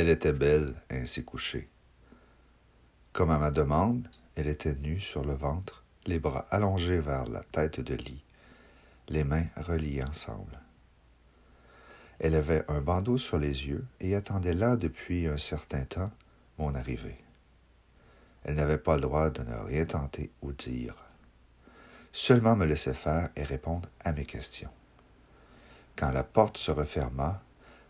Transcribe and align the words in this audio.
Elle 0.00 0.10
était 0.10 0.32
belle, 0.32 0.76
ainsi 0.90 1.24
couchée. 1.24 1.68
Comme 3.12 3.32
à 3.32 3.38
ma 3.38 3.50
demande, 3.50 4.06
elle 4.36 4.46
était 4.46 4.76
nue 4.76 5.00
sur 5.00 5.24
le 5.24 5.34
ventre, 5.34 5.82
les 6.06 6.20
bras 6.20 6.46
allongés 6.50 7.00
vers 7.00 7.26
la 7.26 7.42
tête 7.42 7.80
de 7.80 7.96
lit, 7.96 8.22
les 9.08 9.24
mains 9.24 9.46
reliées 9.56 10.04
ensemble. 10.04 10.60
Elle 12.20 12.36
avait 12.36 12.64
un 12.68 12.80
bandeau 12.80 13.18
sur 13.18 13.40
les 13.40 13.66
yeux 13.66 13.84
et 13.98 14.14
attendait 14.14 14.54
là 14.54 14.76
depuis 14.76 15.26
un 15.26 15.36
certain 15.36 15.82
temps 15.82 16.12
mon 16.58 16.76
arrivée. 16.76 17.18
Elle 18.44 18.54
n'avait 18.54 18.78
pas 18.78 18.94
le 18.94 19.00
droit 19.00 19.30
de 19.30 19.42
ne 19.42 19.56
rien 19.56 19.84
tenter 19.84 20.30
ou 20.42 20.52
dire. 20.52 20.94
Seulement 22.12 22.54
me 22.54 22.66
laisser 22.66 22.94
faire 22.94 23.30
et 23.34 23.42
répondre 23.42 23.88
à 24.04 24.12
mes 24.12 24.26
questions. 24.26 24.70
Quand 25.96 26.12
la 26.12 26.22
porte 26.22 26.56
se 26.56 26.70
referma, 26.70 27.42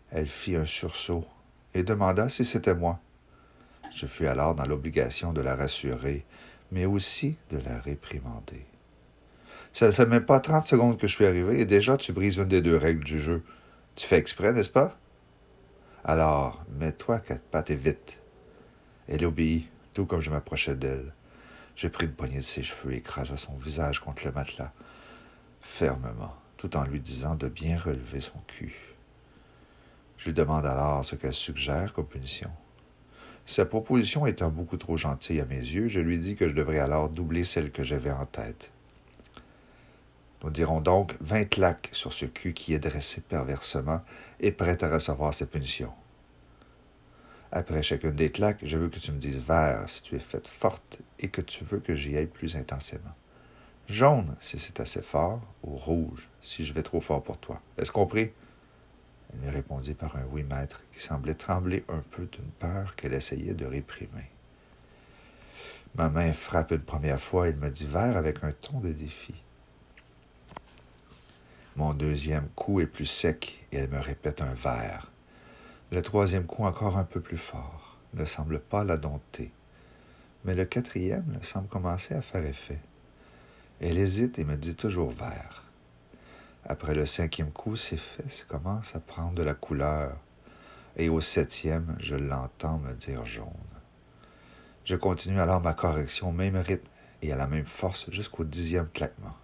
elle 0.09 0.27
fit 0.27 0.55
un 0.55 0.65
sursaut 0.65 1.27
et 1.73 1.83
demanda 1.83 2.29
si 2.29 2.45
c'était 2.45 2.75
moi. 2.75 2.99
Je 3.95 4.05
fus 4.05 4.27
alors 4.27 4.55
dans 4.55 4.65
l'obligation 4.65 5.33
de 5.33 5.41
la 5.41 5.55
rassurer, 5.55 6.25
mais 6.71 6.85
aussi 6.85 7.37
de 7.49 7.57
la 7.57 7.79
réprimander. 7.79 8.65
Ça 9.73 9.87
ne 9.87 9.91
fait 9.91 10.05
même 10.05 10.25
pas 10.25 10.39
trente 10.39 10.65
secondes 10.65 10.97
que 10.97 11.07
je 11.07 11.15
suis 11.15 11.25
arrivé 11.25 11.59
et 11.59 11.65
déjà 11.65 11.97
tu 11.97 12.11
brises 12.11 12.37
une 12.37 12.45
des 12.45 12.61
deux 12.61 12.77
règles 12.77 13.03
du 13.03 13.19
jeu. 13.19 13.43
Tu 13.95 14.07
fais 14.07 14.17
exprès, 14.17 14.53
n'est-ce 14.53 14.69
pas? 14.69 14.97
Alors, 16.03 16.63
mets-toi 16.79 17.19
quatre 17.19 17.43
pattes 17.43 17.69
et 17.69 17.75
vite. 17.75 18.19
Elle 19.07 19.25
obéit, 19.25 19.67
tout 19.93 20.05
comme 20.05 20.21
je 20.21 20.29
m'approchais 20.29 20.75
d'elle. 20.75 21.13
Je 21.75 21.87
pris 21.87 22.05
une 22.05 22.13
poignée 22.13 22.39
de 22.39 22.43
ses 22.43 22.63
cheveux 22.63 22.93
et 22.93 22.97
écrasa 22.97 23.37
son 23.37 23.55
visage 23.55 23.99
contre 23.99 24.25
le 24.25 24.31
matelas, 24.31 24.71
fermement, 25.61 26.35
tout 26.57 26.75
en 26.75 26.83
lui 26.83 26.99
disant 26.99 27.35
de 27.35 27.47
bien 27.47 27.77
relever 27.77 28.21
son 28.21 28.39
cul. 28.47 28.88
Je 30.19 30.25
lui 30.25 30.33
demande 30.33 30.65
alors 30.65 31.05
ce 31.05 31.15
qu'elle 31.15 31.33
suggère 31.33 31.93
comme 31.93 32.05
punition. 32.05 32.51
Sa 33.45 33.65
proposition 33.65 34.25
étant 34.25 34.49
beaucoup 34.49 34.75
trop 34.75 34.97
gentille 34.97 35.39
à 35.39 35.45
mes 35.45 35.55
yeux, 35.55 35.87
je 35.87 36.01
lui 36.01 36.19
dis 36.19 36.35
que 36.35 36.49
je 36.49 36.53
devrais 36.53 36.79
alors 36.79 37.09
doubler 37.09 37.45
celle 37.45 37.71
que 37.71 37.85
j'avais 37.85 38.11
en 38.11 38.25
tête. 38.25 38.69
Nous 40.43 40.49
dirons 40.49 40.81
donc 40.81 41.15
vingt 41.21 41.45
claques 41.45 41.89
sur 41.93 42.11
ce 42.11 42.25
cul 42.25 42.53
qui 42.53 42.73
est 42.73 42.79
dressé 42.79 43.21
perversement 43.21 44.01
et 44.41 44.51
prêt 44.51 44.83
à 44.83 44.93
recevoir 44.93 45.33
ses 45.33 45.45
punitions. 45.45 45.93
Après 47.53 47.81
chacune 47.81 48.11
des 48.11 48.31
claques, 48.31 48.65
je 48.65 48.77
veux 48.77 48.89
que 48.89 48.99
tu 48.99 49.13
me 49.13 49.19
dises 49.19 49.39
vert 49.39 49.85
si 49.87 50.03
tu 50.03 50.15
es 50.15 50.19
faite 50.19 50.49
forte 50.49 50.99
et 51.17 51.29
que 51.29 51.41
tu 51.41 51.63
veux 51.63 51.79
que 51.79 51.95
j'y 51.95 52.17
aille 52.17 52.27
plus 52.27 52.57
intensément. 52.57 53.15
Jaune 53.87 54.35
si 54.41 54.59
c'est 54.59 54.81
assez 54.81 55.01
fort, 55.01 55.41
ou 55.63 55.75
rouge 55.75 56.27
si 56.41 56.65
je 56.65 56.73
vais 56.73 56.83
trop 56.83 56.99
fort 56.99 57.23
pour 57.23 57.37
toi. 57.37 57.61
Est-ce 57.77 57.91
compris? 57.91 58.31
Elle 59.31 59.39
me 59.39 59.51
répondit 59.51 59.93
par 59.93 60.15
un 60.15 60.25
oui 60.31 60.43
maître 60.43 60.81
qui 60.91 61.01
semblait 61.01 61.35
trembler 61.35 61.83
un 61.89 62.03
peu 62.11 62.25
d'une 62.25 62.51
peur 62.59 62.95
qu'elle 62.95 63.13
essayait 63.13 63.53
de 63.53 63.65
réprimer. 63.65 64.29
Ma 65.95 66.09
main 66.09 66.33
frappe 66.33 66.71
une 66.71 66.79
première 66.79 67.21
fois 67.21 67.47
et 67.47 67.51
il 67.51 67.57
me 67.57 67.69
dit 67.69 67.85
vert 67.85 68.17
avec 68.17 68.43
un 68.43 68.51
ton 68.51 68.79
de 68.79 68.91
défi. 68.91 69.35
Mon 71.75 71.93
deuxième 71.93 72.49
coup 72.55 72.79
est 72.81 72.87
plus 72.87 73.05
sec 73.05 73.65
et 73.71 73.77
elle 73.77 73.89
me 73.89 73.99
répète 73.99 74.41
un 74.41 74.53
verre. 74.53 75.11
Le 75.91 76.01
troisième 76.01 76.45
coup 76.45 76.63
encore 76.63 76.97
un 76.97 77.03
peu 77.03 77.21
plus 77.21 77.37
fort 77.37 77.97
ne 78.13 78.25
semble 78.25 78.59
pas 78.59 78.83
la 78.83 78.97
dompter. 78.97 79.51
Mais 80.45 80.55
le 80.55 80.65
quatrième 80.65 81.39
semble 81.41 81.67
commencer 81.67 82.13
à 82.13 82.21
faire 82.21 82.45
effet. 82.45 82.79
Elle 83.81 83.97
hésite 83.97 84.39
et 84.39 84.43
me 84.43 84.57
dit 84.57 84.75
toujours 84.75 85.11
vert. 85.11 85.68
Après 86.71 86.93
le 86.93 87.07
cinquième 87.07 87.51
coup, 87.51 87.75
ses 87.75 87.97
fesses 87.97 88.45
commencent 88.47 88.95
à 88.95 88.99
prendre 88.99 89.33
de 89.33 89.41
la 89.41 89.55
couleur, 89.55 90.15
et 90.97 91.09
au 91.09 91.19
septième, 91.19 91.95
je 91.99 92.13
l'entends 92.13 92.77
me 92.77 92.93
dire 92.93 93.25
jaune. 93.25 93.47
Je 94.85 94.95
continue 94.95 95.39
alors 95.39 95.61
ma 95.61 95.73
correction 95.73 96.29
au 96.29 96.31
même 96.31 96.57
rythme 96.57 96.87
et 97.23 97.33
à 97.33 97.35
la 97.35 97.47
même 97.47 97.65
force 97.65 98.11
jusqu'au 98.11 98.43
dixième 98.43 98.87
claquement. 98.87 99.35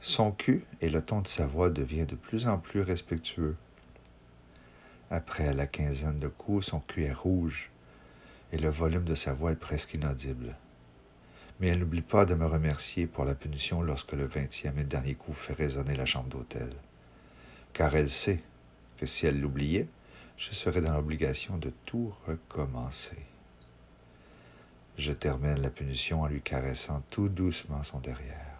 Son 0.00 0.32
cul 0.32 0.64
et 0.80 0.88
le 0.88 1.02
ton 1.02 1.20
de 1.20 1.28
sa 1.28 1.46
voix 1.46 1.70
deviennent 1.70 2.06
de 2.06 2.16
plus 2.16 2.48
en 2.48 2.58
plus 2.58 2.80
respectueux. 2.80 3.56
Après 5.08 5.54
la 5.54 5.68
quinzaine 5.68 6.18
de 6.18 6.28
coups, 6.28 6.66
son 6.66 6.80
cul 6.80 7.04
est 7.04 7.12
rouge 7.12 7.70
et 8.50 8.58
le 8.58 8.70
volume 8.70 9.04
de 9.04 9.14
sa 9.14 9.34
voix 9.34 9.52
est 9.52 9.56
presque 9.56 9.94
inaudible 9.94 10.56
mais 11.60 11.68
elle 11.68 11.78
n'oublie 11.78 12.02
pas 12.02 12.26
de 12.26 12.34
me 12.34 12.46
remercier 12.46 13.06
pour 13.06 13.24
la 13.24 13.34
punition 13.34 13.82
lorsque 13.82 14.12
le 14.12 14.26
vingtième 14.26 14.78
et 14.78 14.84
dernier 14.84 15.14
coup 15.14 15.32
fait 15.32 15.54
résonner 15.54 15.96
la 15.96 16.06
chambre 16.06 16.28
d'hôtel. 16.28 16.70
Car 17.72 17.94
elle 17.96 18.10
sait 18.10 18.42
que 18.98 19.06
si 19.06 19.26
elle 19.26 19.40
l'oubliait, 19.40 19.88
je 20.36 20.54
serais 20.54 20.82
dans 20.82 20.92
l'obligation 20.92 21.56
de 21.56 21.72
tout 21.86 22.14
recommencer. 22.26 23.16
Je 24.98 25.12
termine 25.12 25.60
la 25.60 25.70
punition 25.70 26.22
en 26.22 26.26
lui 26.26 26.40
caressant 26.40 27.02
tout 27.10 27.28
doucement 27.28 27.82
son 27.82 28.00
derrière. 28.00 28.56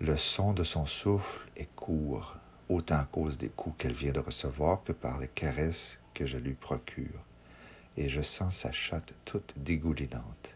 Le 0.00 0.16
son 0.16 0.52
de 0.52 0.62
son 0.62 0.86
souffle 0.86 1.48
est 1.56 1.68
court, 1.74 2.36
autant 2.68 2.98
à 2.98 3.08
cause 3.10 3.38
des 3.38 3.48
coups 3.48 3.76
qu'elle 3.78 3.94
vient 3.94 4.12
de 4.12 4.20
recevoir 4.20 4.84
que 4.84 4.92
par 4.92 5.18
les 5.18 5.28
caresses 5.28 5.98
que 6.14 6.26
je 6.26 6.38
lui 6.38 6.54
procure, 6.54 7.24
et 7.96 8.08
je 8.08 8.20
sens 8.20 8.56
sa 8.56 8.72
chatte 8.72 9.14
toute 9.24 9.54
dégoulinante. 9.56 10.55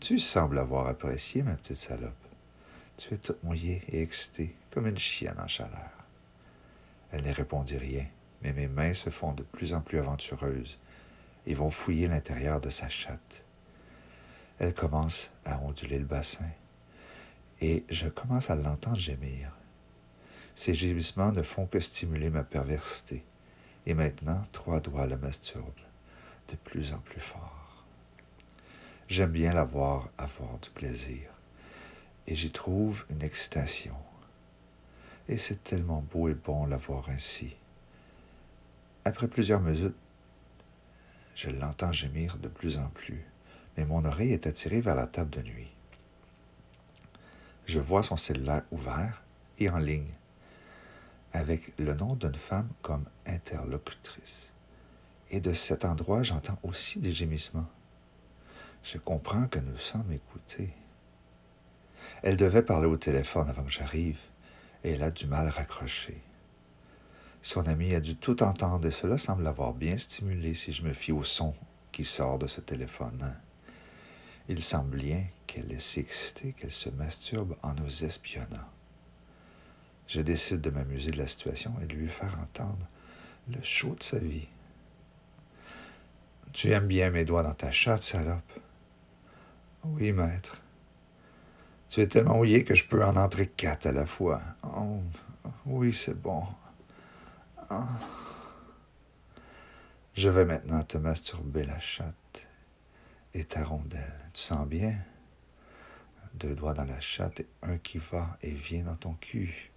Tu 0.00 0.18
sembles 0.18 0.58
avoir 0.58 0.86
apprécié, 0.86 1.42
ma 1.42 1.54
petite 1.54 1.76
salope. 1.76 2.14
Tu 2.96 3.12
es 3.12 3.18
toute 3.18 3.44
mouillée 3.44 3.82
et 3.88 4.00
excitée, 4.00 4.56
comme 4.70 4.86
une 4.86 4.96
chienne 4.96 5.38
en 5.38 5.46
chaleur. 5.46 5.90
Elle 7.12 7.22
ne 7.22 7.32
répondit 7.32 7.76
rien, 7.76 8.06
mais 8.40 8.54
mes 8.54 8.66
mains 8.66 8.94
se 8.94 9.10
font 9.10 9.34
de 9.34 9.42
plus 9.42 9.74
en 9.74 9.82
plus 9.82 9.98
aventureuses 9.98 10.78
et 11.46 11.54
vont 11.54 11.70
fouiller 11.70 12.08
l'intérieur 12.08 12.62
de 12.62 12.70
sa 12.70 12.88
chatte. 12.88 13.44
Elle 14.58 14.72
commence 14.72 15.30
à 15.44 15.58
onduler 15.60 15.98
le 15.98 16.06
bassin, 16.06 16.48
et 17.60 17.84
je 17.90 18.08
commence 18.08 18.48
à 18.48 18.56
l'entendre 18.56 18.96
gémir. 18.96 19.52
Ces 20.54 20.74
gémissements 20.74 21.32
ne 21.32 21.42
font 21.42 21.66
que 21.66 21.78
stimuler 21.80 22.30
ma 22.30 22.42
perversité, 22.42 23.22
et 23.84 23.92
maintenant 23.92 24.46
trois 24.52 24.80
doigts 24.80 25.06
la 25.06 25.18
masturbent 25.18 25.74
de 26.48 26.56
plus 26.56 26.94
en 26.94 26.98
plus 26.98 27.20
fort. 27.20 27.59
J'aime 29.10 29.32
bien 29.32 29.52
la 29.52 29.64
voir 29.64 30.08
avoir 30.18 30.56
du 30.60 30.70
plaisir. 30.70 31.22
Et 32.28 32.36
j'y 32.36 32.52
trouve 32.52 33.04
une 33.10 33.22
excitation. 33.22 33.96
Et 35.28 35.36
c'est 35.36 35.64
tellement 35.64 36.04
beau 36.12 36.28
et 36.28 36.34
bon 36.34 36.64
la 36.66 36.76
voir 36.76 37.08
ainsi. 37.10 37.56
Après 39.04 39.26
plusieurs 39.26 39.62
mesures, 39.62 39.90
je 41.34 41.50
l'entends 41.50 41.90
gémir 41.90 42.36
de 42.36 42.46
plus 42.46 42.78
en 42.78 42.86
plus, 42.90 43.24
mais 43.76 43.84
mon 43.84 44.04
oreille 44.04 44.32
est 44.32 44.46
attirée 44.46 44.80
vers 44.80 44.94
la 44.94 45.08
table 45.08 45.30
de 45.30 45.42
nuit. 45.42 45.72
Je 47.66 47.80
vois 47.80 48.04
son 48.04 48.16
cellulaire 48.16 48.62
ouvert 48.70 49.24
et 49.58 49.68
en 49.68 49.78
ligne, 49.78 50.14
avec 51.32 51.76
le 51.80 51.94
nom 51.94 52.14
d'une 52.14 52.36
femme 52.36 52.68
comme 52.80 53.06
interlocutrice. 53.26 54.52
Et 55.32 55.40
de 55.40 55.52
cet 55.52 55.84
endroit, 55.84 56.22
j'entends 56.22 56.60
aussi 56.62 57.00
des 57.00 57.12
gémissements. 57.12 57.66
Je 58.82 58.98
comprends 58.98 59.46
que 59.46 59.58
nous 59.58 59.78
sommes 59.78 60.12
écoutés. 60.12 60.72
Elle 62.22 62.36
devait 62.36 62.62
parler 62.62 62.86
au 62.86 62.96
téléphone 62.96 63.48
avant 63.48 63.64
que 63.64 63.70
j'arrive, 63.70 64.18
et 64.84 64.92
elle 64.92 65.02
a 65.02 65.10
du 65.10 65.26
mal 65.26 65.46
à 65.46 65.50
raccrocher. 65.50 66.22
Son 67.42 67.66
ami 67.66 67.94
a 67.94 68.00
dû 68.00 68.16
tout 68.16 68.42
entendre 68.42 68.86
et 68.86 68.90
cela 68.90 69.16
semble 69.16 69.42
l'avoir 69.42 69.72
bien 69.72 69.96
stimulé 69.96 70.54
si 70.54 70.72
je 70.72 70.82
me 70.82 70.92
fie 70.92 71.12
au 71.12 71.24
son 71.24 71.54
qui 71.90 72.04
sort 72.04 72.38
de 72.38 72.46
ce 72.46 72.60
téléphone. 72.60 73.34
Il 74.48 74.62
semble 74.62 74.98
bien 74.98 75.24
qu'elle 75.46 75.72
est 75.72 75.80
si 75.80 76.00
excitée 76.00 76.52
qu'elle 76.52 76.72
se 76.72 76.90
masturbe 76.90 77.56
en 77.62 77.74
nous 77.74 78.04
espionnant. 78.04 78.68
Je 80.06 80.20
décide 80.20 80.60
de 80.60 80.70
m'amuser 80.70 81.12
de 81.12 81.18
la 81.18 81.28
situation 81.28 81.72
et 81.82 81.86
de 81.86 81.94
lui 81.94 82.08
faire 82.08 82.36
entendre 82.42 82.86
le 83.48 83.62
chaud 83.62 83.94
de 83.94 84.02
sa 84.02 84.18
vie. 84.18 84.48
Tu 86.52 86.72
aimes 86.72 86.88
bien 86.88 87.10
mes 87.10 87.24
doigts 87.24 87.44
dans 87.44 87.54
ta 87.54 87.70
chatte, 87.70 88.02
salope. 88.02 88.60
Oui, 89.84 90.12
maître. 90.12 90.60
Tu 91.88 92.00
es 92.00 92.06
tellement 92.06 92.36
mouillé 92.36 92.64
que 92.64 92.74
je 92.74 92.86
peux 92.86 93.04
en 93.04 93.16
entrer 93.16 93.48
quatre 93.48 93.86
à 93.86 93.92
la 93.92 94.06
fois. 94.06 94.40
Oh, 94.62 95.00
oui, 95.66 95.92
c'est 95.92 96.20
bon. 96.20 96.44
Ah. 97.68 97.98
Je 100.14 100.28
vais 100.28 100.44
maintenant 100.44 100.82
te 100.84 100.98
masturber 100.98 101.64
la 101.64 101.80
chatte 101.80 102.46
et 103.34 103.44
ta 103.44 103.64
rondelle. 103.64 104.30
Tu 104.32 104.42
sens 104.42 104.66
bien? 104.66 104.96
Deux 106.34 106.54
doigts 106.54 106.74
dans 106.74 106.84
la 106.84 107.00
chatte 107.00 107.40
et 107.40 107.48
un 107.62 107.78
qui 107.78 107.98
va 107.98 108.38
et 108.42 108.50
vient 108.50 108.84
dans 108.84 108.96
ton 108.96 109.14
cul. 109.14 109.72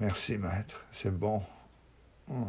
Merci, 0.00 0.38
maître, 0.38 0.84
c'est 0.90 1.16
bon. 1.16 1.42
Oh. 2.28 2.48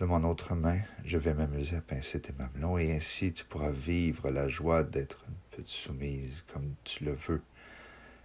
De 0.00 0.06
mon 0.06 0.24
autre 0.24 0.54
main, 0.54 0.80
je 1.04 1.18
vais 1.18 1.34
m'amuser 1.34 1.76
à 1.76 1.82
pincer 1.82 2.22
tes 2.22 2.32
mamelons 2.32 2.78
et 2.78 2.96
ainsi 2.96 3.34
tu 3.34 3.44
pourras 3.44 3.70
vivre 3.70 4.30
la 4.30 4.48
joie 4.48 4.82
d'être 4.82 5.22
une 5.28 5.34
petite 5.50 5.68
soumise 5.68 6.42
comme 6.50 6.72
tu 6.84 7.04
le 7.04 7.12
veux 7.12 7.42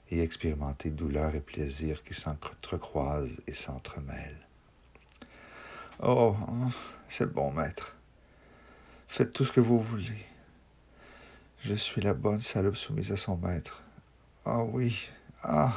et 0.09 0.23
expérimenter 0.23 0.89
douleur 0.89 1.35
et 1.35 1.41
plaisir 1.41 2.01
qui 2.05 2.13
s'entrecroisent 2.13 3.41
et 3.45 3.53
s'entremêlent. 3.53 4.47
Oh, 6.01 6.33
c'est 7.09 7.29
bon, 7.29 7.51
maître. 7.51 7.97
Faites 9.09 9.33
tout 9.33 9.43
ce 9.43 9.51
que 9.51 9.59
vous 9.59 9.81
voulez. 9.81 10.25
Je 11.59 11.73
suis 11.73 11.99
la 11.99 12.13
bonne 12.13 12.39
salope 12.39 12.77
soumise 12.77 13.11
à 13.11 13.17
son 13.17 13.35
maître. 13.35 13.83
Ah 14.45 14.63
oui, 14.63 15.09
ah. 15.43 15.75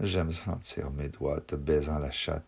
J'aime 0.00 0.32
sentir 0.32 0.90
mes 0.90 1.10
doigts 1.10 1.42
te 1.42 1.54
baisant 1.54 1.98
la 1.98 2.10
chatte 2.10 2.46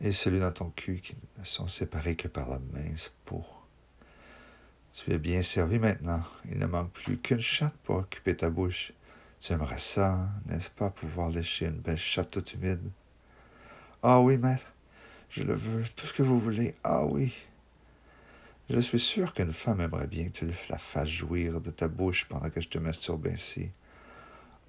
et 0.00 0.12
celui 0.12 0.40
dans 0.40 0.52
ton 0.52 0.70
cul 0.70 1.00
qui 1.00 1.16
ne 1.38 1.44
sont 1.44 1.68
séparés 1.68 2.16
que 2.16 2.28
par 2.28 2.48
la 2.48 2.58
mince 2.58 3.12
peau. 3.24 3.44
Tu 4.92 5.12
es 5.12 5.18
bien 5.18 5.42
servi 5.42 5.78
maintenant. 5.78 6.22
Il 6.50 6.58
ne 6.58 6.66
manque 6.66 6.90
plus 6.92 7.18
qu'une 7.18 7.40
chatte 7.40 7.76
pour 7.84 7.96
occuper 7.96 8.36
ta 8.36 8.50
bouche. 8.50 8.92
Tu 9.38 9.52
aimerais 9.52 9.78
ça, 9.78 10.28
n'est-ce 10.46 10.70
pas, 10.70 10.90
pouvoir 10.90 11.30
lécher 11.30 11.66
une 11.66 11.78
belle 11.78 11.98
chatte 11.98 12.30
toute 12.30 12.54
humide? 12.54 12.90
Ah 14.02 14.20
oui, 14.20 14.36
maître, 14.38 14.72
je 15.30 15.42
le 15.42 15.54
veux, 15.54 15.84
tout 15.94 16.06
ce 16.06 16.12
que 16.12 16.22
vous 16.22 16.40
voulez. 16.40 16.74
Ah 16.82 17.04
oui. 17.04 17.32
Je 18.70 18.80
suis 18.80 19.00
sûr 19.00 19.32
qu'une 19.32 19.52
femme 19.52 19.80
aimerait 19.80 20.06
bien 20.06 20.28
que 20.28 20.38
tu 20.38 20.50
la 20.68 20.78
fasses 20.78 21.08
jouir 21.08 21.60
de 21.60 21.70
ta 21.70 21.88
bouche 21.88 22.26
pendant 22.26 22.50
que 22.50 22.60
je 22.60 22.68
te 22.68 22.78
masturbe 22.78 23.28
ainsi. 23.28 23.70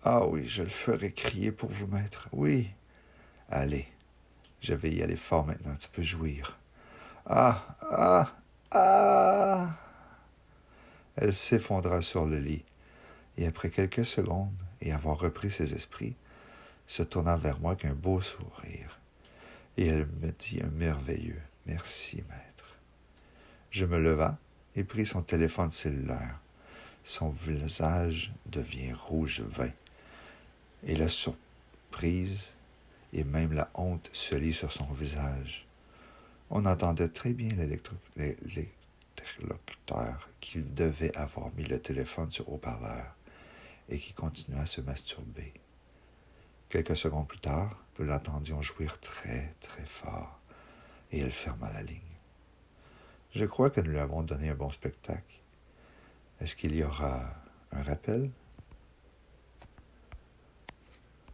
Ah 0.04 0.26
oui, 0.26 0.48
je 0.48 0.64
le 0.64 0.70
ferai 0.70 1.12
crier 1.12 1.52
pour 1.52 1.70
vous, 1.72 1.88
maître. 1.88 2.30
Oui. 2.32 2.70
Allez, 3.50 3.88
je 4.62 4.74
vais 4.74 4.92
y 4.92 5.02
aller 5.02 5.16
fort 5.16 5.46
maintenant, 5.46 5.76
tu 5.76 5.88
peux 5.90 6.04
jouir. 6.04 6.58
Ah, 7.26 7.66
ah, 7.82 8.32
ah. 8.72 9.76
Elle 11.16 11.34
s'effondra 11.34 12.02
sur 12.02 12.26
le 12.26 12.40
lit, 12.40 12.64
et 13.38 13.48
après 13.48 13.70
quelques 13.70 14.06
secondes, 14.06 14.58
et 14.82 14.92
avoir 14.92 15.20
repris 15.20 15.52
ses 15.52 15.74
esprits, 15.74 16.16
se 16.88 17.04
tourna 17.04 17.38
vers 17.38 17.60
moi 17.60 17.76
qu'un 17.76 17.94
beau 17.94 18.22
sourire, 18.22 19.00
et 19.78 19.88
elle 19.88 20.08
me 20.22 20.32
dit 20.32 20.62
un 20.64 20.70
merveilleux 20.70 21.42
Merci, 21.66 22.24
maître. 22.30 22.76
Je 23.70 23.86
me 23.86 24.00
leva 24.00 24.38
et 24.76 24.84
pris 24.84 25.06
son 25.06 25.22
téléphone 25.22 25.70
cellulaire. 25.70 26.40
Son 27.04 27.30
visage 27.30 28.32
devient 28.48 28.94
rouge 28.94 29.42
vin, 29.42 29.70
et 30.86 30.96
la 30.96 31.10
surprise 31.10 32.54
et 33.14 33.24
même 33.24 33.54
la 33.54 33.70
honte 33.74 34.10
se 34.14 34.36
lit 34.36 34.54
sur 34.54 34.72
son 34.72 34.86
visage. 34.94 35.66
On 36.50 36.66
entendait 36.66 37.10
très 37.10 37.34
bien 37.34 37.56
l'interlocuteur 37.56 40.30
qui 40.40 40.60
devait 40.60 41.16
avoir 41.16 41.52
mis 41.56 41.64
le 41.64 41.80
téléphone 41.80 42.32
sur 42.32 42.52
haut-parleur 42.52 43.16
et 43.90 44.00
qui 44.00 44.14
continuait 44.14 44.60
à 44.60 44.66
se 44.66 44.82
masturber. 44.82 45.54
Quelques 46.70 46.98
secondes 46.98 47.28
plus 47.28 47.40
tard, 47.40 47.84
nous 47.98 48.06
l'entendions 48.06 48.62
jouir 48.62 49.00
très, 49.00 49.56
très 49.60 49.86
fort, 49.86 50.40
et 51.12 51.20
elle 51.20 51.32
ferma 51.32 51.72
la 51.74 51.82
ligne. 51.82 52.00
Je 53.34 53.46
crois 53.46 53.70
que 53.70 53.82
nous 53.82 53.92
lui 53.92 54.00
avons 54.00 54.24
donné 54.24 54.50
un 54.50 54.56
bon 54.56 54.72
spectacle. 54.72 55.40
Est-ce 56.40 56.56
qu'il 56.56 56.76
y 56.76 56.84
aura 56.84 57.34
un 57.72 57.84
rappel? 57.84 58.32